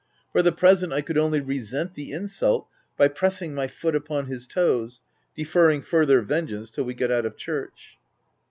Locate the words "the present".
0.41-0.91